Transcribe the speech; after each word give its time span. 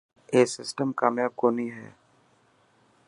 اي 0.33 0.41
سسٽم 0.55 0.89
ڪامپاب 0.99 1.31
ڪوني 1.41 1.67
هي. 1.75 1.87